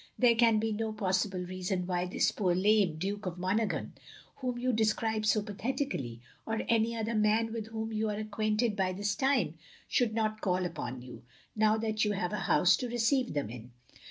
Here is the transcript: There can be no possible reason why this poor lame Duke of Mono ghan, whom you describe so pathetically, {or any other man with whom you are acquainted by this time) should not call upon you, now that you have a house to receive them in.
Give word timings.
There 0.17 0.33
can 0.33 0.57
be 0.57 0.71
no 0.71 0.93
possible 0.93 1.41
reason 1.45 1.85
why 1.85 2.07
this 2.07 2.31
poor 2.31 2.55
lame 2.55 2.97
Duke 2.97 3.27
of 3.27 3.37
Mono 3.37 3.67
ghan, 3.67 3.93
whom 4.37 4.57
you 4.57 4.73
describe 4.73 5.27
so 5.27 5.43
pathetically, 5.43 6.21
{or 6.43 6.63
any 6.67 6.95
other 6.97 7.13
man 7.13 7.53
with 7.53 7.67
whom 7.67 7.93
you 7.93 8.09
are 8.09 8.17
acquainted 8.17 8.75
by 8.75 8.93
this 8.93 9.13
time) 9.13 9.53
should 9.87 10.15
not 10.15 10.41
call 10.41 10.65
upon 10.65 11.03
you, 11.03 11.21
now 11.55 11.77
that 11.77 12.03
you 12.03 12.13
have 12.13 12.33
a 12.33 12.39
house 12.49 12.75
to 12.77 12.89
receive 12.89 13.35
them 13.35 13.51
in. 13.51 13.73